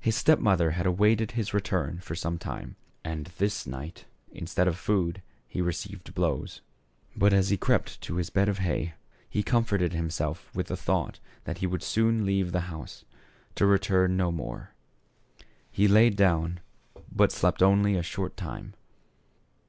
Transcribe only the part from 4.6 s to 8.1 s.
of food he received blows. But as he crept